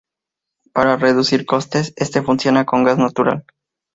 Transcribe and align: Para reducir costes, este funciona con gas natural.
Para 0.73 0.97
reducir 0.97 1.45
costes, 1.45 1.93
este 1.95 2.23
funciona 2.23 2.65
con 2.65 2.83
gas 2.83 2.97
natural. 2.97 3.45